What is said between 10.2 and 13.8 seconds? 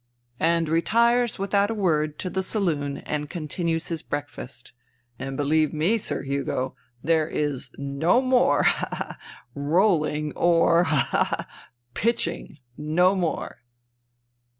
or— ha, ha, ha— pitching \ No more."